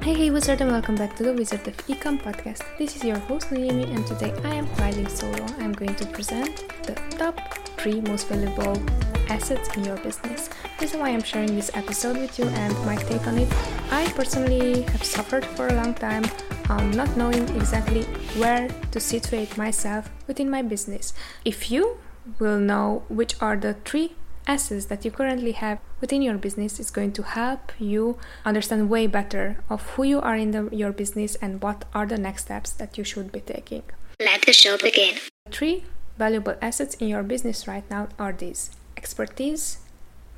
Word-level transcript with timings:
Hey, 0.00 0.14
hey, 0.14 0.30
Wizard, 0.30 0.60
and 0.60 0.70
welcome 0.70 0.94
back 0.94 1.16
to 1.16 1.24
the 1.24 1.32
Wizard 1.32 1.66
of 1.66 1.76
Ecom 1.88 2.22
podcast. 2.22 2.62
This 2.78 2.96
is 2.96 3.04
your 3.04 3.18
host, 3.18 3.50
Naomi, 3.50 3.82
and 3.92 4.06
today 4.06 4.32
I 4.44 4.54
am 4.54 4.66
riding 4.76 5.08
solo. 5.08 5.44
I'm 5.58 5.72
going 5.72 5.94
to 5.96 6.06
present 6.06 6.64
the 6.84 6.94
top 7.18 7.36
three 7.76 8.00
most 8.00 8.28
valuable 8.28 8.80
assets 9.28 9.76
in 9.76 9.84
your 9.84 9.96
business. 9.98 10.50
This 10.78 10.94
is 10.94 10.96
why 10.96 11.10
I'm 11.10 11.22
sharing 11.22 11.54
this 11.54 11.70
episode 11.74 12.16
with 12.16 12.38
you 12.38 12.46
and 12.46 12.72
my 12.86 12.96
take 12.96 13.26
on 13.26 13.38
it. 13.38 13.52
I 13.90 14.10
personally 14.12 14.82
have 14.82 15.04
suffered 15.04 15.44
for 15.44 15.66
a 15.66 15.74
long 15.74 15.94
time 15.94 16.24
um, 16.70 16.90
not 16.92 17.14
knowing 17.16 17.48
exactly 17.56 18.04
where 18.38 18.68
to 18.92 19.00
situate 19.00 19.58
myself 19.58 20.10
within 20.26 20.48
my 20.48 20.62
business. 20.62 21.12
If 21.44 21.70
you 21.70 21.98
will 22.38 22.58
know 22.58 23.02
which 23.08 23.34
are 23.42 23.56
the 23.56 23.74
three 23.84 24.14
assets 24.48 24.86
that 24.86 25.04
you 25.04 25.10
currently 25.10 25.52
have 25.52 25.78
within 26.00 26.22
your 26.22 26.38
business 26.38 26.80
is 26.80 26.90
going 26.90 27.12
to 27.12 27.22
help 27.22 27.72
you 27.78 28.18
understand 28.44 28.88
way 28.88 29.06
better 29.06 29.58
of 29.68 29.82
who 29.90 30.02
you 30.02 30.20
are 30.20 30.36
in 30.36 30.50
the, 30.50 30.68
your 30.72 30.90
business 30.90 31.36
and 31.36 31.62
what 31.62 31.84
are 31.94 32.06
the 32.06 32.16
next 32.16 32.44
steps 32.44 32.70
that 32.72 32.96
you 32.96 33.04
should 33.04 33.30
be 33.30 33.40
taking. 33.40 33.82
Let 34.18 34.42
the 34.42 34.52
show 34.52 34.78
begin. 34.78 35.18
Three 35.50 35.84
valuable 36.16 36.56
assets 36.60 36.94
in 36.96 37.08
your 37.08 37.22
business 37.22 37.68
right 37.68 37.88
now 37.90 38.08
are 38.18 38.32
these 38.32 38.70
expertise, 38.96 39.78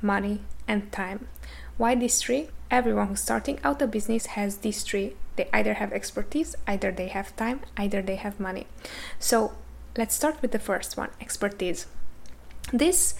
money, 0.01 0.41
and 0.67 0.91
time. 0.91 1.27
Why 1.77 1.95
these 1.95 2.21
three? 2.21 2.49
Everyone 2.69 3.07
who's 3.07 3.21
starting 3.21 3.59
out 3.63 3.81
a 3.81 3.87
business 3.87 4.27
has 4.37 4.57
these 4.57 4.83
three. 4.83 5.15
They 5.35 5.49
either 5.51 5.75
have 5.75 5.91
expertise, 5.91 6.55
either 6.67 6.91
they 6.91 7.07
have 7.07 7.35
time, 7.35 7.61
either 7.77 8.01
they 8.01 8.17
have 8.17 8.39
money. 8.39 8.67
So 9.19 9.53
let's 9.97 10.13
start 10.13 10.41
with 10.41 10.51
the 10.51 10.59
first 10.59 10.97
one 10.97 11.09
expertise. 11.19 11.87
This 12.71 13.15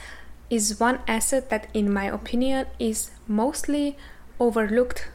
is 0.52 0.80
one 0.80 1.00
asset 1.08 1.50
that, 1.50 1.68
in 1.73 1.91
my 1.91 2.05
opinion, 2.05 2.68
is 2.78 3.09
mostly 3.26 3.98
overlooked, 4.38 5.08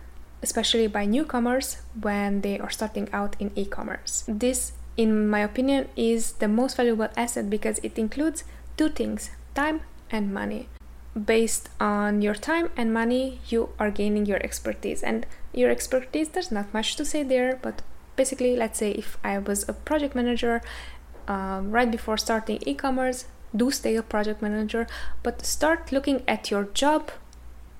especially 0.43 0.89
by 0.89 1.05
newcomers 1.05 1.77
when 2.01 2.41
they 2.41 2.59
are 2.59 2.71
starting 2.71 3.09
out 3.13 3.37
in 3.39 3.53
e 3.55 3.67
commerce. 3.67 4.25
This, 4.27 4.73
in 4.97 5.29
my 5.29 5.41
opinion, 5.41 5.89
is 5.95 6.33
the 6.41 6.49
most 6.49 6.77
valuable 6.77 7.09
asset 7.17 7.51
because 7.51 7.79
it 7.83 7.99
includes 7.99 8.45
two 8.79 8.89
things 8.89 9.31
time 9.55 9.83
and 10.11 10.33
money. 10.33 10.69
Based 11.15 11.69
on 11.81 12.23
your 12.23 12.35
time 12.35 12.71
and 12.77 12.93
money, 12.93 13.41
you 13.49 13.69
are 13.79 13.91
gaining 13.91 14.25
your 14.27 14.43
expertise, 14.43 15.03
and 15.03 15.27
your 15.53 15.71
expertise, 15.71 16.31
there's 16.31 16.51
not 16.51 16.73
much 16.73 16.97
to 16.97 17.05
say 17.05 17.23
there, 17.23 17.59
but 17.61 17.83
basically, 18.17 18.57
let's 18.57 18.79
say 18.79 18.93
if 18.93 19.19
I 19.23 19.39
was 19.39 19.69
a 19.69 19.75
project 19.75 20.15
manager 20.15 20.63
um, 21.29 21.73
right 21.73 21.91
before 21.91 22.17
starting 22.17 22.59
e 22.65 22.75
commerce, 22.75 23.27
do 23.57 23.71
stay 23.71 23.97
a 23.97 24.03
project 24.03 24.43
manager, 24.43 24.87
but 25.23 25.45
start 25.45 25.93
looking 25.93 26.23
at 26.29 26.51
your 26.51 26.65
job 26.65 27.11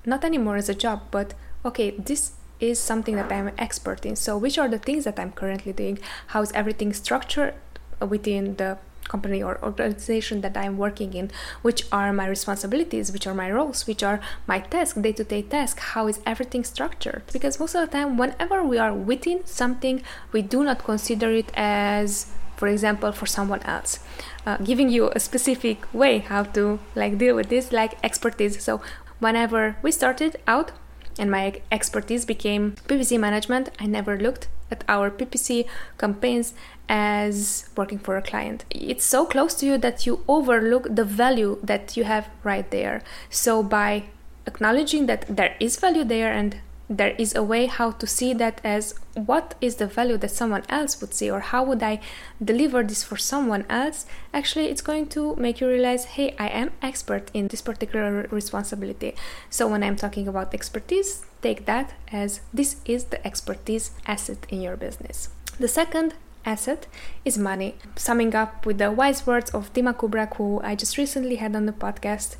not 0.07 0.23
anymore 0.23 0.55
as 0.55 0.69
a 0.69 0.73
job, 0.73 1.01
but 1.11 1.33
okay, 1.65 1.91
this 1.91 2.31
is 2.59 2.79
something 2.79 3.15
that 3.17 3.31
I'm 3.31 3.51
expert 3.57 4.05
in. 4.05 4.15
So, 4.15 4.37
which 4.37 4.57
are 4.57 4.69
the 4.69 4.79
things 4.79 5.03
that 5.03 5.19
I'm 5.19 5.33
currently 5.33 5.73
doing? 5.73 5.99
How 6.27 6.41
is 6.41 6.51
everything 6.53 6.93
structured 6.93 7.53
within 7.99 8.55
the 8.55 8.77
company 9.09 9.43
or 9.43 9.61
organization 9.61 10.41
that 10.41 10.55
I'm 10.57 10.77
working 10.77 11.13
in? 11.13 11.29
Which 11.61 11.83
are 11.91 12.11
my 12.13 12.25
responsibilities? 12.27 13.11
Which 13.11 13.27
are 13.27 13.33
my 13.33 13.51
roles? 13.51 13.85
Which 13.85 14.01
are 14.01 14.19
my 14.47 14.59
tasks, 14.59 14.97
day 14.97 15.11
to 15.11 15.23
day 15.23 15.41
tasks? 15.41 15.83
How 15.93 16.07
is 16.07 16.19
everything 16.25 16.63
structured? 16.63 17.23
Because 17.31 17.59
most 17.59 17.75
of 17.75 17.81
the 17.81 17.91
time, 17.95 18.17
whenever 18.17 18.63
we 18.63 18.77
are 18.77 18.93
within 18.93 19.45
something, 19.45 20.01
we 20.31 20.41
do 20.41 20.63
not 20.63 20.83
consider 20.83 21.29
it 21.31 21.51
as 21.53 22.31
for 22.57 22.67
example 22.67 23.11
for 23.11 23.25
someone 23.25 23.61
else 23.63 23.99
uh, 24.45 24.57
giving 24.57 24.89
you 24.89 25.09
a 25.15 25.19
specific 25.19 25.85
way 25.93 26.19
how 26.19 26.43
to 26.43 26.79
like 26.95 27.17
deal 27.17 27.35
with 27.35 27.49
this 27.49 27.71
like 27.71 27.97
expertise. 28.03 28.61
So 28.63 28.81
whenever 29.19 29.77
we 29.81 29.91
started 29.91 30.35
out 30.47 30.71
and 31.19 31.31
my 31.31 31.61
expertise 31.71 32.25
became 32.25 32.75
ppc 32.87 33.19
management 33.19 33.69
i 33.79 33.87
never 33.87 34.19
looked 34.19 34.47
at 34.69 34.83
our 34.87 35.09
ppc 35.09 35.65
campaigns 35.97 36.53
as 36.89 37.69
working 37.75 37.99
for 37.99 38.17
a 38.17 38.21
client. 38.21 38.65
It's 38.69 39.05
so 39.05 39.25
close 39.25 39.53
to 39.55 39.65
you 39.65 39.77
that 39.79 40.05
you 40.05 40.23
overlook 40.27 40.87
the 40.89 41.03
value 41.03 41.59
that 41.63 41.97
you 41.97 42.05
have 42.05 42.29
right 42.43 42.69
there. 42.71 43.01
So 43.29 43.61
by 43.61 44.05
acknowledging 44.45 45.05
that 45.07 45.25
there 45.27 45.55
is 45.59 45.77
value 45.77 46.03
there 46.03 46.31
and 46.31 46.61
there 46.89 47.15
is 47.17 47.35
a 47.35 47.43
way 47.43 47.65
how 47.65 47.91
to 47.91 48.07
see 48.07 48.33
that 48.33 48.61
as 48.63 48.95
what 49.13 49.55
is 49.59 49.75
the 49.75 49.87
value 49.87 50.17
that 50.17 50.31
someone 50.31 50.63
else 50.69 50.99
would 51.01 51.13
see 51.13 51.29
or 51.29 51.39
how 51.39 51.63
would 51.63 51.83
i 51.83 51.99
deliver 52.43 52.83
this 52.83 53.03
for 53.03 53.17
someone 53.17 53.65
else? 53.69 54.05
Actually 54.33 54.67
it's 54.67 54.81
going 54.81 55.07
to 55.07 55.35
make 55.35 55.59
you 55.59 55.67
realize 55.67 56.05
hey 56.05 56.33
i 56.39 56.47
am 56.47 56.71
expert 56.81 57.29
in 57.33 57.47
this 57.47 57.61
particular 57.61 58.27
responsibility. 58.31 59.15
So 59.49 59.67
when 59.67 59.83
i'm 59.83 59.97
talking 59.97 60.27
about 60.27 60.53
expertise 60.53 61.25
take 61.41 61.65
that 61.65 61.93
as 62.11 62.41
this 62.53 62.77
is 62.85 63.05
the 63.05 63.25
expertise 63.25 63.91
asset 64.05 64.45
in 64.49 64.61
your 64.61 64.77
business. 64.77 65.29
The 65.59 65.67
second 65.67 66.13
asset 66.45 66.87
is 67.25 67.37
money. 67.37 67.75
Summing 67.97 68.33
up 68.33 68.65
with 68.65 68.77
the 68.77 68.91
wise 68.91 69.27
words 69.27 69.49
of 69.51 69.73
dima 69.73 69.93
kubrak 69.93 70.37
who 70.37 70.61
i 70.63 70.73
just 70.75 70.97
recently 70.97 71.35
had 71.35 71.53
on 71.53 71.65
the 71.65 71.73
podcast 71.73 72.37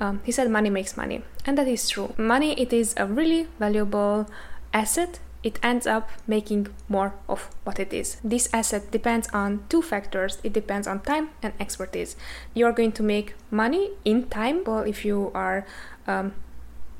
um, 0.00 0.20
he 0.24 0.32
said 0.32 0.50
money 0.50 0.70
makes 0.70 0.96
money 0.96 1.22
and 1.44 1.58
that 1.58 1.68
is 1.68 1.88
true 1.88 2.14
money 2.16 2.52
it 2.60 2.72
is 2.72 2.94
a 2.96 3.06
really 3.06 3.48
valuable 3.58 4.28
asset 4.72 5.20
it 5.42 5.58
ends 5.62 5.86
up 5.86 6.10
making 6.26 6.66
more 6.88 7.14
of 7.28 7.48
what 7.64 7.78
it 7.78 7.92
is. 7.92 8.16
This 8.24 8.48
asset 8.52 8.90
depends 8.90 9.28
on 9.32 9.64
two 9.68 9.82
factors. 9.82 10.38
It 10.42 10.52
depends 10.52 10.88
on 10.88 11.00
time 11.00 11.30
and 11.42 11.52
expertise. 11.60 12.16
You're 12.54 12.72
going 12.72 12.92
to 12.92 13.02
make 13.02 13.34
money 13.50 13.92
in 14.04 14.28
time. 14.28 14.64
Well, 14.66 14.80
if 14.80 15.04
you 15.04 15.30
are 15.34 15.64
um, 16.06 16.34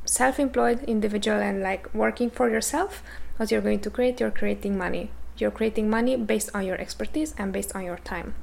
self-employed 0.05 0.85
individual 0.85 1.39
and 1.39 1.63
like 1.63 1.93
working 1.93 2.31
for 2.31 2.49
yourself, 2.49 3.03
what 3.39 3.51
you're 3.51 3.61
going 3.61 3.81
to 3.81 3.91
create, 3.91 4.21
you're 4.21 4.31
creating 4.31 4.79
money. 4.79 5.11
You're 5.37 5.51
creating 5.51 5.91
money 5.91 6.17
based 6.17 6.51
on 6.55 6.65
your 6.65 6.81
expertise 6.81 7.35
and 7.39 7.53
based 7.53 7.75
on 7.75 7.85
your 7.85 7.99
time. 7.99 8.35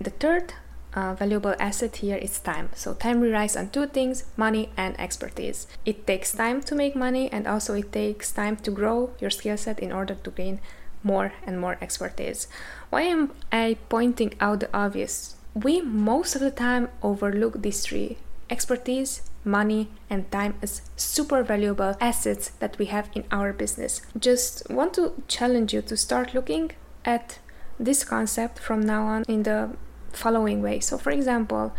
The 0.00 0.10
third 0.10 0.54
uh, 0.94 1.14
valuable 1.14 1.54
asset 1.58 1.96
here 1.96 2.16
is 2.16 2.38
time. 2.38 2.70
So 2.74 2.94
time 2.94 3.20
relies 3.20 3.56
on 3.56 3.70
two 3.70 3.86
things, 3.86 4.24
money 4.36 4.70
and 4.76 4.98
expertise. 5.00 5.66
It 5.84 6.06
takes 6.06 6.32
time 6.32 6.60
to 6.62 6.74
make 6.74 6.96
money 6.96 7.30
and 7.30 7.46
also 7.46 7.74
it 7.74 7.92
takes 7.92 8.32
time 8.32 8.56
to 8.56 8.70
grow 8.70 9.10
your 9.20 9.30
skill 9.30 9.56
set 9.56 9.78
in 9.80 9.92
order 9.92 10.14
to 10.14 10.30
gain 10.30 10.60
more 11.02 11.32
and 11.46 11.60
more 11.60 11.78
expertise. 11.80 12.48
Why 12.90 13.02
am 13.02 13.32
I 13.52 13.76
pointing 13.88 14.34
out 14.40 14.60
the 14.60 14.70
obvious? 14.76 15.36
We 15.54 15.80
most 15.80 16.34
of 16.34 16.40
the 16.40 16.50
time 16.50 16.88
overlook 17.02 17.62
these 17.62 17.82
three 17.82 18.18
expertise, 18.50 19.22
money, 19.44 19.88
and 20.08 20.30
time 20.30 20.54
as 20.62 20.82
super 20.96 21.42
valuable 21.42 21.96
assets 22.00 22.50
that 22.60 22.78
we 22.78 22.86
have 22.86 23.10
in 23.14 23.24
our 23.30 23.52
business. 23.52 24.00
Just 24.18 24.68
want 24.70 24.94
to 24.94 25.22
challenge 25.28 25.74
you 25.74 25.82
to 25.82 25.96
start 25.96 26.34
looking 26.34 26.72
at 27.04 27.38
this 27.78 28.04
concept 28.04 28.58
from 28.58 28.80
now 28.80 29.04
on 29.04 29.24
in 29.28 29.42
the 29.44 29.70
following 30.12 30.62
way. 30.62 30.80
So, 30.80 30.98
for 30.98 31.10
example, 31.10 31.74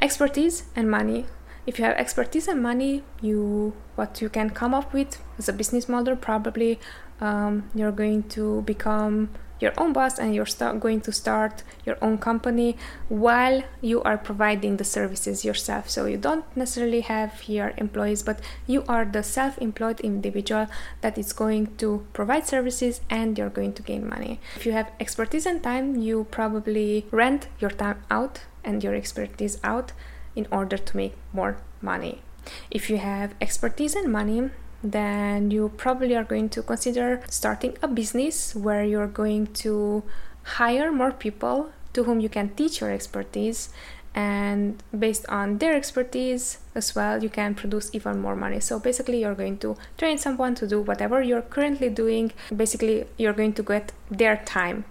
expertise 0.00 0.64
and 0.76 0.90
money. 0.90 1.26
If 1.66 1.78
you 1.78 1.84
have 1.84 1.96
expertise 1.96 2.48
and 2.48 2.62
money, 2.62 3.02
you 3.20 3.74
what 3.94 4.22
you 4.22 4.28
can 4.28 4.50
come 4.50 4.74
up 4.74 4.92
with 4.92 5.20
as 5.38 5.48
a 5.48 5.52
business 5.52 5.88
model 5.88 6.16
probably 6.16 6.78
um, 7.20 7.68
you're 7.74 7.92
going 7.92 8.22
to 8.22 8.62
become 8.62 9.30
your 9.60 9.72
own 9.76 9.92
boss 9.92 10.18
and 10.18 10.34
you're 10.34 10.46
start, 10.46 10.80
going 10.80 11.00
to 11.02 11.12
start 11.12 11.62
your 11.84 11.96
own 12.00 12.18
company 12.18 12.76
while 13.08 13.62
you 13.80 14.02
are 14.02 14.18
providing 14.18 14.76
the 14.76 14.84
services 14.84 15.44
yourself. 15.44 15.90
So 15.90 16.06
you 16.06 16.16
don't 16.16 16.44
necessarily 16.56 17.00
have 17.00 17.40
here 17.40 17.74
employees 17.76 18.22
but 18.22 18.40
you 18.66 18.84
are 18.88 19.04
the 19.04 19.22
self-employed 19.22 20.00
individual 20.00 20.66
that 21.00 21.18
is 21.18 21.32
going 21.32 21.76
to 21.76 22.06
provide 22.12 22.46
services 22.46 23.00
and 23.10 23.36
you're 23.36 23.50
going 23.50 23.72
to 23.74 23.82
gain 23.82 24.08
money. 24.08 24.40
If 24.56 24.66
you 24.66 24.72
have 24.72 24.92
expertise 25.00 25.46
and 25.46 25.62
time 25.62 25.96
you 25.96 26.26
probably 26.30 27.06
rent 27.10 27.48
your 27.58 27.70
time 27.70 28.02
out 28.10 28.40
and 28.64 28.82
your 28.82 28.94
expertise 28.94 29.58
out 29.64 29.92
in 30.36 30.46
order 30.52 30.78
to 30.78 30.96
make 30.96 31.14
more 31.32 31.58
money. 31.80 32.22
If 32.70 32.88
you 32.88 32.98
have 32.98 33.34
expertise 33.40 33.94
and 33.94 34.12
money 34.12 34.50
then 34.82 35.50
you 35.50 35.72
probably 35.76 36.14
are 36.14 36.24
going 36.24 36.48
to 36.50 36.62
consider 36.62 37.20
starting 37.28 37.76
a 37.82 37.88
business 37.88 38.54
where 38.54 38.84
you're 38.84 39.08
going 39.08 39.46
to 39.64 40.02
hire 40.44 40.92
more 40.92 41.12
people 41.12 41.70
to 41.92 42.04
whom 42.04 42.20
you 42.20 42.28
can 42.28 42.50
teach 42.50 42.80
your 42.80 42.90
expertise. 42.90 43.70
And 44.14 44.82
based 44.96 45.26
on 45.28 45.58
their 45.58 45.74
expertise 45.74 46.58
as 46.74 46.94
well 46.94 47.22
you 47.22 47.28
can 47.28 47.54
produce 47.54 47.90
even 47.92 48.20
more 48.20 48.36
money. 48.36 48.60
So 48.60 48.78
basically 48.78 49.20
you're 49.20 49.34
going 49.34 49.58
to 49.58 49.76
train 49.96 50.18
someone 50.18 50.54
to 50.56 50.66
do 50.66 50.80
whatever 50.80 51.22
you're 51.22 51.42
currently 51.42 51.90
doing. 51.90 52.32
Basically 52.54 53.04
you're 53.16 53.32
going 53.32 53.52
to 53.54 53.62
get 53.62 53.92
their 54.10 54.36
time 54.44 54.84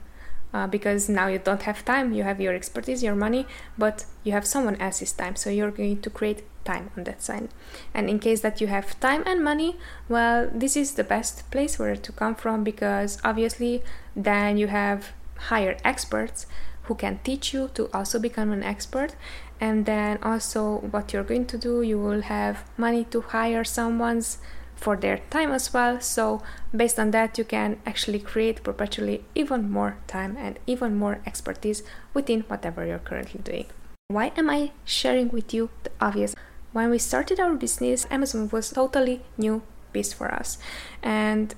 uh, 0.54 0.68
because 0.68 1.10
now 1.10 1.28
you 1.28 1.40
don't 1.40 1.64
have 1.64 1.84
time. 1.84 2.14
You 2.14 2.24
have 2.24 2.40
your 2.40 2.54
expertise 2.54 3.04
your 3.04 3.16
money 3.16 3.48
but 3.78 4.06
you 4.24 4.32
have 4.34 4.46
someone 4.46 4.76
else's 4.76 5.12
time. 5.14 5.36
So 5.36 5.50
you're 5.50 5.72
going 5.72 6.02
to 6.02 6.10
create 6.10 6.44
time 6.68 6.92
on 6.98 7.04
that 7.06 7.24
side 7.24 7.50
and 7.94 8.10
in 8.10 8.20
case 8.20 8.42
that 8.42 8.60
you 8.62 8.68
have 8.68 9.00
time 9.00 9.24
and 9.26 9.44
money 9.44 9.72
well 10.10 10.50
this 10.54 10.76
is 10.76 10.94
the 10.94 11.04
best 11.16 11.50
place 11.52 11.80
where 11.80 11.96
to 11.96 12.12
come 12.12 12.36
from 12.36 12.64
because 12.64 13.18
obviously 13.24 13.82
then 14.16 14.58
you 14.58 14.68
have 14.68 15.12
higher 15.50 15.78
experts 15.84 16.46
who 16.84 16.96
can 16.96 17.20
teach 17.24 17.54
you 17.54 17.70
to 17.74 17.90
also 17.94 18.20
become 18.20 18.52
an 18.52 18.64
expert 18.64 19.16
and 19.60 19.86
then 19.86 20.20
also 20.22 20.78
what 20.92 21.14
you're 21.14 21.30
going 21.32 21.46
to 21.46 21.58
do 21.58 21.82
you 21.82 22.00
will 22.00 22.22
have 22.22 22.64
money 22.78 23.04
to 23.06 23.22
hire 23.22 23.64
someone's 23.64 24.38
for 24.78 24.96
their 24.96 25.18
time 25.30 25.52
as 25.52 25.74
well. 25.74 26.00
So, 26.00 26.42
based 26.76 27.00
on 27.00 27.12
that, 27.12 27.38
you 27.38 27.44
can 27.44 27.78
actually 27.86 28.20
create 28.20 28.64
perpetually 28.64 29.24
even 29.36 29.70
more 29.70 29.98
time 30.08 30.38
and 30.38 30.60
even 30.68 30.96
more 30.96 31.20
expertise 31.26 31.84
within 32.14 32.42
whatever 32.42 32.86
you're 32.86 33.00
currently 33.00 33.42
doing. 33.44 33.66
Why 34.10 34.32
am 34.38 34.50
I 34.50 34.72
sharing 34.86 35.30
with 35.30 35.54
you 35.54 35.70
the 35.84 35.92
obvious? 36.00 36.36
When 36.78 36.92
we 36.92 37.00
started 37.00 37.40
our 37.40 37.56
business, 37.56 38.06
Amazon 38.12 38.50
was 38.52 38.70
totally 38.70 39.22
new 39.36 39.64
beast 39.94 40.14
for 40.14 40.32
us. 40.32 40.60
And 41.02 41.56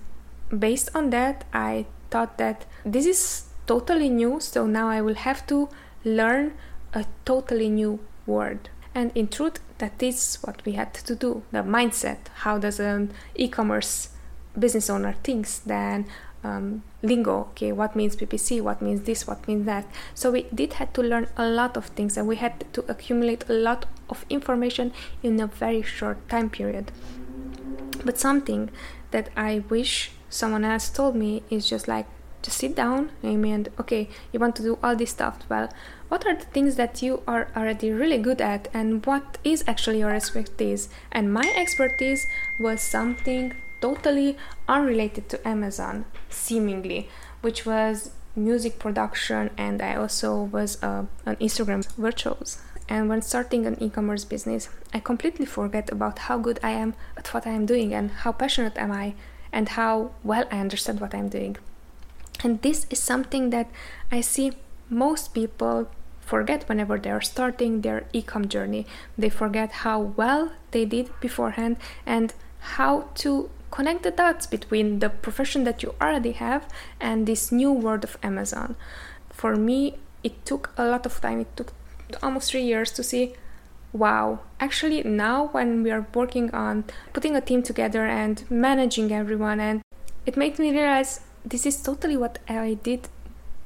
based 0.58 0.96
on 0.96 1.10
that, 1.10 1.44
I 1.52 1.88
thought 2.10 2.38
that 2.38 2.66
this 2.86 3.06
is 3.06 3.44
totally 3.68 4.08
new, 4.08 4.40
so 4.40 4.66
now 4.66 4.88
I 4.88 5.02
will 5.02 5.16
have 5.16 5.46
to 5.48 5.68
learn 6.06 6.54
a 6.94 7.04
totally 7.26 7.68
new 7.68 8.00
word. 8.26 8.70
And 8.96 9.12
in 9.14 9.28
truth, 9.28 9.60
that 9.80 10.02
is 10.02 10.38
what 10.42 10.64
we 10.64 10.72
had 10.80 10.94
to 10.94 11.16
do 11.16 11.44
the 11.52 11.64
mindset. 11.64 12.20
How 12.46 12.58
does 12.58 12.80
an 12.80 13.12
e 13.36 13.50
commerce 13.50 14.12
business 14.58 14.90
owner 14.90 15.16
thinks? 15.22 15.60
Then 15.60 16.06
um, 16.44 16.84
lingo 17.02 17.50
okay 17.52 17.72
what 17.72 17.96
means 17.96 18.16
ppc 18.16 18.62
what 18.62 18.82
means 18.82 19.02
this 19.02 19.28
what 19.28 19.46
means 19.48 19.66
that. 19.66 19.86
So 20.14 20.32
we 20.32 20.44
did 20.54 20.74
had 20.74 20.94
to 20.94 21.02
learn 21.02 21.28
a 21.38 21.48
lot 21.48 21.78
of 21.78 21.88
things 21.88 22.18
and 22.18 22.28
we 22.28 22.38
had 22.38 22.66
to 22.74 22.86
accumulate 22.88 23.44
a 23.50 23.54
lot 23.54 23.86
of 24.10 24.26
information 24.30 24.94
in 25.22 25.40
a 25.40 25.48
very 25.48 25.82
short 25.82 26.28
time 26.30 26.50
period. 26.50 26.92
But 28.06 28.18
something 28.18 28.70
that 29.12 29.30
i 29.36 29.64
wish 29.70 30.12
someone 30.30 30.64
else 30.64 30.90
told 30.90 31.16
me 31.16 31.42
is 31.50 31.68
just 31.68 31.88
like 31.88 32.06
just 32.42 32.58
sit 32.58 32.76
down 32.76 33.10
amy 33.24 33.52
and 33.52 33.68
okay 33.80 34.08
you 34.32 34.40
want 34.40 34.56
to 34.56 34.62
do 34.62 34.78
all 34.84 34.96
this 34.96 35.10
stuff 35.10 35.40
well 35.50 35.68
what 36.10 36.26
are 36.26 36.36
the 36.36 36.46
things 36.46 36.76
that 36.76 37.04
you 37.04 37.22
are 37.28 37.50
already 37.56 37.92
really 37.92 38.18
good 38.18 38.42
at 38.42 38.68
and 38.74 39.06
what 39.06 39.38
is 39.44 39.64
actually 39.68 40.00
your 40.00 40.14
expertise? 40.14 40.90
And 41.12 41.32
my 41.32 41.54
expertise 41.56 42.26
was 42.60 42.82
something 42.82 43.54
totally 43.82 44.38
unrelated 44.68 45.28
to 45.30 45.48
amazon 45.48 46.06
seemingly 46.30 47.10
which 47.42 47.66
was 47.66 48.12
music 48.36 48.80
production 48.80 49.50
and 49.58 49.82
i 49.82 49.96
also 49.96 50.44
was 50.44 50.82
uh, 50.84 51.04
an 51.26 51.36
instagram 51.38 51.86
virtuoso 51.96 52.60
and 52.88 53.08
when 53.10 53.22
starting 53.22 53.66
an 53.66 53.82
e-commerce 53.82 54.26
business 54.26 54.70
i 54.94 55.00
completely 55.00 55.46
forget 55.46 55.92
about 55.92 56.20
how 56.20 56.38
good 56.38 56.60
i 56.64 56.72
am 56.72 56.94
at 57.18 57.34
what 57.34 57.46
i 57.46 57.52
am 57.52 57.66
doing 57.66 57.94
and 57.94 58.12
how 58.24 58.32
passionate 58.32 58.78
am 58.78 58.92
i 58.92 59.14
and 59.52 59.70
how 59.70 60.12
well 60.24 60.46
i 60.52 60.60
understand 60.60 61.00
what 61.00 61.14
i'm 61.14 61.30
doing 61.30 61.58
and 62.44 62.62
this 62.62 62.86
is 62.90 63.00
something 63.00 63.50
that 63.50 63.70
i 64.12 64.22
see 64.22 64.52
most 64.90 65.34
people 65.34 65.88
forget 66.30 66.70
whenever 66.70 66.98
they 67.00 67.10
are 67.10 67.22
starting 67.22 67.82
their 67.82 68.06
e-com 68.14 68.48
journey. 68.48 68.86
They 69.18 69.30
forget 69.30 69.72
how 69.84 70.00
well 70.22 70.52
they 70.72 70.86
did 70.86 71.10
beforehand 71.20 71.78
and 72.06 72.34
how 72.78 73.10
to 73.22 73.50
connect 73.72 74.04
the 74.04 74.12
dots 74.12 74.48
between 74.48 75.00
the 75.00 75.10
profession 75.10 75.64
that 75.64 75.84
you 75.84 75.96
already 76.02 76.34
have 76.34 76.68
and 77.00 77.26
this 77.26 77.52
new 77.52 77.72
world 77.72 78.04
of 78.04 78.18
Amazon. 78.24 78.76
For 79.32 79.56
me, 79.56 79.98
it 80.24 80.46
took 80.46 80.72
a 80.78 80.86
lot 80.86 81.06
of 81.06 81.22
time. 81.22 81.42
It 81.42 81.56
took 81.56 81.74
almost 82.22 82.52
three 82.52 82.64
years 82.64 82.92
to 82.92 83.04
see 83.04 83.34
wow 83.92 84.40
actually 84.60 85.02
now 85.04 85.48
when 85.48 85.82
we 85.82 85.90
are 85.90 86.06
working 86.14 86.52
on 86.54 86.84
putting 87.12 87.36
a 87.36 87.42
team 87.42 87.64
together 87.64 88.06
and 88.06 88.44
managing 88.50 89.12
everyone 89.12 89.60
and 89.60 89.82
it 90.28 90.38
made 90.38 90.60
me 90.60 90.72
realize 90.72 91.22
this 91.44 91.66
is 91.66 91.82
totally 91.82 92.16
what 92.16 92.38
i 92.48 92.76
did 92.84 93.08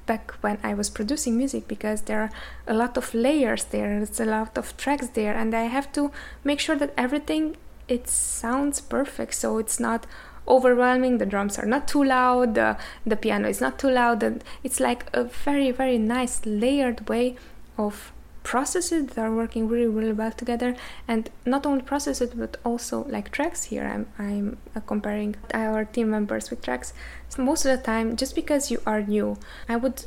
back 0.06 0.32
when 0.42 0.58
I 0.64 0.74
was 0.74 0.90
producing 0.90 1.38
music 1.38 1.68
because 1.68 2.04
there 2.04 2.22
are 2.22 2.30
a 2.68 2.74
lot 2.74 2.98
of 2.98 3.14
layers 3.14 3.64
there, 3.66 3.98
there's 3.98 4.20
a 4.20 4.26
lot 4.26 4.58
of 4.58 4.76
tracks 4.78 5.08
there, 5.10 5.34
and 5.34 5.54
I 5.56 5.64
have 5.64 5.92
to 5.94 6.12
make 6.44 6.60
sure 6.60 6.76
that 6.76 6.94
everything 6.98 7.56
it 7.94 8.08
sounds 8.08 8.82
perfect 8.82 9.34
so 9.34 9.58
it's 9.58 9.80
not 9.80 10.06
overwhelming 10.48 11.18
the 11.20 11.26
drums 11.26 11.58
are 11.58 11.66
not 11.66 11.88
too 11.88 12.04
loud 12.04 12.56
the, 12.56 13.18
piano 13.22 13.48
is 13.48 13.62
not 13.62 13.80
too 13.80 13.90
loud 13.90 14.22
and 14.24 14.44
it's 14.64 14.80
like 14.80 15.06
a 15.14 15.24
very 15.24 15.72
very 15.72 15.98
nice 15.98 16.46
layered 16.46 17.08
way 17.08 17.36
of 17.78 18.12
processes 18.44 19.08
that 19.08 19.18
are 19.18 19.34
working 19.34 19.68
really 19.68 19.88
really 19.88 20.12
well 20.12 20.32
together. 20.32 20.76
And 21.08 21.30
not 21.46 21.66
only 21.66 21.82
processes 21.82 22.32
but 22.36 22.58
also 22.66 23.06
like 23.06 23.32
tracks 23.32 23.64
here. 23.64 23.86
I'm, 23.86 24.06
I'm 24.20 24.58
comparing 24.86 25.38
our 25.54 25.86
team 25.86 26.10
members 26.12 26.50
with 26.50 26.62
tracks. 26.62 26.94
So 27.30 27.42
most 27.42 27.66
of 27.66 27.78
the 27.78 27.84
time 27.84 28.16
just 28.16 28.36
because 28.36 28.70
you 28.70 28.82
are 28.86 29.02
new 29.02 29.38
i 29.68 29.76
would 29.76 30.06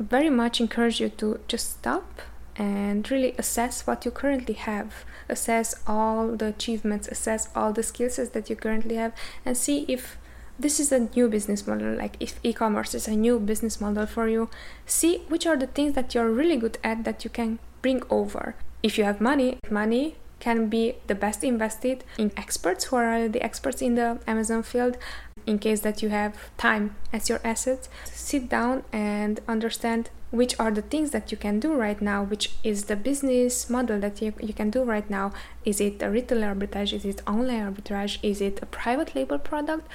very 0.00 0.30
much 0.30 0.60
encourage 0.60 1.00
you 1.00 1.08
to 1.08 1.38
just 1.46 1.70
stop 1.78 2.20
and 2.56 3.10
really 3.10 3.34
assess 3.38 3.86
what 3.86 4.04
you 4.04 4.10
currently 4.10 4.54
have. 4.54 5.04
Assess 5.28 5.74
all 5.86 6.28
the 6.28 6.46
achievements 6.46 7.08
assess 7.08 7.48
all 7.54 7.72
the 7.72 7.82
skill 7.82 8.10
sets 8.10 8.30
that 8.30 8.50
you 8.50 8.56
currently 8.56 8.96
have 8.96 9.12
and 9.44 9.56
see 9.56 9.84
if 9.88 10.18
this 10.58 10.78
is 10.78 10.92
a 10.92 11.00
new 11.00 11.28
business 11.28 11.66
model 11.66 11.94
like 11.96 12.16
if 12.20 12.38
e-commerce 12.44 12.94
is 12.94 13.08
a 13.08 13.16
new 13.16 13.38
business 13.40 13.80
model 13.80 14.06
for 14.06 14.28
you. 14.28 14.48
See 14.86 15.18
which 15.28 15.46
are 15.46 15.56
the 15.56 15.66
things 15.66 15.94
that 15.94 16.14
you're 16.14 16.30
really 16.30 16.56
good 16.56 16.78
at 16.84 17.04
that 17.04 17.24
you 17.24 17.30
can 17.30 17.58
bring 17.82 18.02
over. 18.10 18.54
If 18.82 18.98
you 18.98 19.04
have 19.04 19.20
money 19.20 19.58
money 19.70 20.16
can 20.40 20.68
be 20.68 20.94
the 21.06 21.14
best 21.14 21.42
invested 21.42 22.04
in 22.18 22.30
experts 22.36 22.84
who 22.84 22.96
are 22.96 23.28
the 23.28 23.42
experts 23.42 23.80
in 23.80 23.94
the 23.94 24.18
amazon 24.26 24.62
field 24.62 24.98
in 25.46 25.58
case 25.58 25.80
that 25.80 26.02
you 26.02 26.08
have 26.08 26.36
time 26.56 26.96
as 27.12 27.28
your 27.28 27.40
asset 27.44 27.88
sit 28.04 28.48
down 28.48 28.84
and 28.92 29.40
understand 29.48 30.10
which 30.30 30.58
are 30.58 30.70
the 30.72 30.82
things 30.82 31.10
that 31.10 31.30
you 31.30 31.38
can 31.38 31.60
do 31.60 31.74
right 31.74 32.00
now 32.02 32.22
which 32.22 32.54
is 32.62 32.84
the 32.84 32.96
business 32.96 33.70
model 33.70 34.00
that 34.00 34.20
you, 34.20 34.32
you 34.40 34.52
can 34.52 34.70
do 34.70 34.82
right 34.82 35.08
now. 35.08 35.32
Is 35.64 35.80
it 35.80 36.02
a 36.02 36.10
retail 36.10 36.38
arbitrage? 36.38 36.92
Is 36.92 37.04
it 37.04 37.22
online 37.26 37.72
arbitrage? 37.72 38.18
Is 38.22 38.40
it 38.40 38.60
a 38.60 38.66
private 38.66 39.14
label 39.14 39.38
product? 39.38 39.86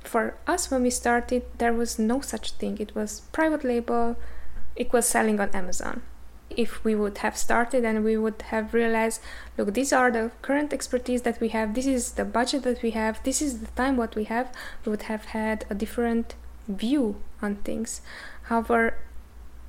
For 0.00 0.34
us 0.46 0.70
when 0.70 0.82
we 0.82 0.90
started 0.90 1.42
there 1.58 1.72
was 1.72 1.98
no 1.98 2.20
such 2.20 2.52
thing. 2.52 2.78
It 2.78 2.94
was 2.94 3.22
private 3.32 3.64
label. 3.64 4.16
Equals 4.76 5.06
selling 5.06 5.38
on 5.38 5.50
amazon 5.50 6.00
if 6.56 6.82
we 6.84 6.94
would 6.94 7.18
have 7.18 7.36
started 7.36 7.84
and 7.84 8.04
we 8.04 8.16
would 8.16 8.40
have 8.42 8.74
realized 8.74 9.20
look 9.56 9.72
these 9.74 9.92
are 9.92 10.10
the 10.10 10.30
current 10.42 10.72
expertise 10.72 11.22
that 11.22 11.40
we 11.40 11.48
have 11.48 11.74
this 11.74 11.86
is 11.86 12.12
the 12.12 12.24
budget 12.24 12.62
that 12.62 12.82
we 12.82 12.90
have 12.90 13.22
this 13.24 13.42
is 13.42 13.60
the 13.60 13.66
time 13.68 13.96
what 13.96 14.14
we 14.14 14.24
have 14.24 14.52
we 14.84 14.90
would 14.90 15.02
have 15.02 15.26
had 15.26 15.64
a 15.70 15.74
different 15.74 16.34
view 16.68 17.16
on 17.40 17.56
things. 17.56 18.00
However 18.44 18.94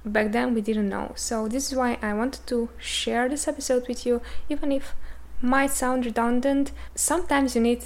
back 0.06 0.32
then 0.32 0.54
we 0.54 0.62
didn't 0.62 0.90
know. 0.90 1.14
So 1.16 1.48
this 1.48 1.72
is 1.72 1.78
why 1.78 1.98
i 2.02 2.14
wanted 2.14 2.46
to 2.48 2.70
share 2.78 3.30
this 3.30 3.48
episode 3.48 3.88
with 3.88 4.06
you 4.06 4.22
even 4.50 4.72
if 4.72 4.96
might 5.42 5.72
sound 5.72 6.06
redundant. 6.06 6.72
Sometimes 6.96 7.56
you 7.56 7.62
need 7.62 7.84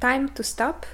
time 0.00 0.28
to 0.30 0.42
stop 0.42 0.86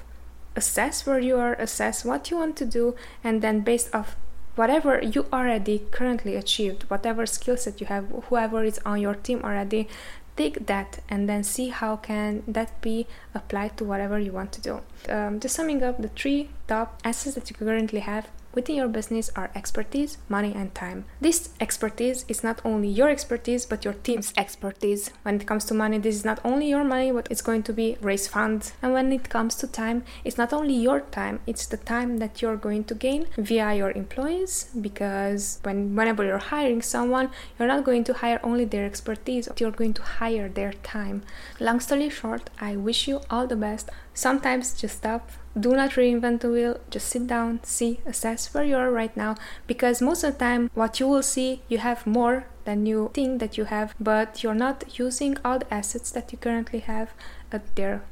assess 0.55 1.07
where 1.07 1.19
you 1.19 1.37
are, 1.37 1.55
assess 1.55 2.05
what 2.05 2.31
you 2.31 2.37
want 2.37 2.57
to 2.57 2.67
do, 2.67 2.95
and 3.25 3.43
then 3.43 3.61
based 3.61 3.95
off 3.95 4.17
whatever 4.55 5.01
you 5.01 5.27
already 5.33 5.83
currently 5.91 6.37
achieved, 6.37 6.85
whatever 6.85 7.27
skill 7.27 7.57
set 7.57 7.81
you 7.81 7.87
have, 7.87 8.07
whoever 8.29 8.63
is 8.65 8.79
on 8.85 9.01
your 9.01 9.15
team 9.15 9.41
already, 9.43 9.89
take 10.37 10.67
that 10.67 11.01
and 11.09 11.29
then 11.29 11.43
see 11.43 11.69
how 11.69 11.97
can 11.97 12.43
that 12.47 12.81
be 12.81 13.07
applied 13.35 13.77
to 13.77 13.85
whatever 13.85 14.19
you 14.19 14.33
want 14.33 14.53
to 14.53 14.61
do. 14.61 14.81
Um, 15.09 15.41
just 15.41 15.55
summing 15.55 15.83
up 15.83 16.01
the 16.01 16.09
three 16.09 16.49
top 16.67 17.01
assets 17.05 17.35
that 17.35 17.51
you 17.51 17.57
currently 17.57 18.01
have 18.01 18.31
within 18.55 18.77
your 18.77 18.89
business 18.89 19.31
are 19.37 19.51
expertise, 19.55 20.19
money, 20.29 20.53
and 20.55 20.75
time. 20.75 21.05
This 21.21 21.51
expertise 21.61 22.25
is 22.29 22.45
not 22.45 22.61
only 22.65 22.89
your 22.89 23.09
expertise 23.09 23.67
but 23.67 23.85
your 23.85 23.95
team's 23.95 24.33
expertise. 24.37 25.11
When 25.23 25.37
it 25.37 25.47
comes 25.47 25.65
to 25.67 25.75
money, 25.75 25.99
this 25.99 26.17
is 26.17 26.25
not 26.25 26.41
only 26.45 26.69
your 26.69 26.85
money, 26.85 27.13
but 27.13 27.29
it's 27.31 27.43
going 27.43 27.63
to 27.65 27.73
be 27.73 27.97
raise 28.01 28.29
funds. 28.29 28.73
And 28.83 28.93
when 28.93 29.13
it 29.13 29.29
comes 29.29 29.55
to 29.57 29.67
time, 29.67 30.05
it's 30.25 30.39
not 30.39 30.53
only 30.53 30.75
your 30.75 31.01
time, 31.01 31.41
it's 31.47 31.67
the 31.67 31.77
time 31.77 32.19
that 32.19 32.43
you're 32.43 32.57
going 32.57 32.85
to 32.85 32.95
gain 32.95 33.27
via 33.37 33.75
your 33.75 33.91
employees 33.93 34.69
because 34.81 35.59
when 35.63 35.97
whenever 35.97 36.25
you're 36.25 36.39
hiring 36.39 36.83
someone, 36.83 37.31
you're 37.59 37.69
not 37.69 37.85
going 37.85 38.05
to 38.05 38.15
hire 38.15 38.41
only 38.43 38.65
their 38.65 38.85
expertise, 38.85 39.49
you're 39.59 39.71
going 39.71 39.95
to 39.95 40.03
hire 40.03 40.49
their 40.49 40.73
time. 40.83 41.23
Long 41.61 41.81
story 41.81 42.09
short, 42.11 42.51
I 42.61 42.77
wish 42.77 43.09
you 43.09 43.21
all 43.31 43.47
the 43.47 43.57
best. 43.57 43.91
Sometimes 44.15 44.75
just 44.75 44.99
stop 44.99 45.31
do 45.59 45.75
not 45.75 45.93
reinvent 45.93 46.41
the 46.41 46.51
wheel. 46.51 46.81
Just 46.91 47.09
sit 47.09 47.27
down 47.27 47.61
see 47.63 48.01
assess 48.07 48.53
where 48.55 48.65
you 48.65 48.77
are 48.77 48.91
right 48.91 49.17
now. 49.17 49.37
Because 49.67 50.03
most 50.03 50.25
of 50.25 50.35
the 50.35 50.39
time 50.39 50.71
what 50.75 51.01
you 51.01 51.09
will 51.09 51.23
see 51.23 51.63
you 51.69 51.79
have 51.79 52.07
more 52.07 52.47
than 52.65 52.87
you 52.87 53.11
think 53.15 53.41
that 53.41 53.59
you 53.59 53.65
have 53.65 53.95
but 53.99 54.43
you're 54.43 54.55
not 54.55 54.99
using 54.99 55.37
all 55.45 55.59
the 55.59 55.75
assets 55.75 56.11
that 56.13 56.33
you 56.33 56.39
currently 56.39 56.79
have 56.81 57.11
at 57.51 57.75
their 57.77 58.03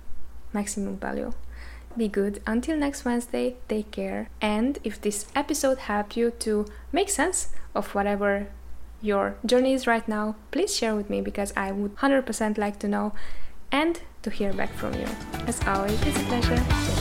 maximum 0.53 0.97
value. 0.99 1.33
Be 1.97 2.09
good. 2.09 2.43
Until 2.47 2.77
next 2.77 3.05
wednesday 3.05 3.57
take 3.69 3.91
care. 3.91 4.29
And 4.41 4.79
if 4.85 5.01
this 5.01 5.27
episode 5.35 5.79
helped 5.79 6.17
you 6.17 6.31
to 6.41 6.67
make 6.93 7.09
sense 7.11 7.49
of 7.75 7.95
whatever 7.95 8.49
your 9.03 9.37
journey 9.47 9.73
is 9.73 9.87
right 9.87 10.07
now 10.07 10.37
please 10.51 10.77
share 10.77 10.95
with 10.95 11.09
me 11.09 11.23
because 11.23 11.55
i 11.57 11.73
would 11.73 11.97
100% 11.97 12.59
like 12.59 12.79
to 12.79 12.87
know 12.87 13.15
and 13.73 14.01
to 14.23 14.31
hear 14.31 14.53
back 14.53 14.71
from 14.75 14.95
you. 14.95 15.07
As 15.47 15.61
always 15.67 16.01
it's 16.03 16.19
a 16.19 16.25
pleasure. 16.25 17.00